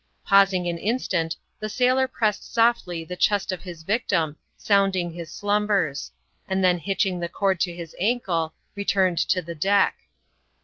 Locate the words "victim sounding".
3.83-5.13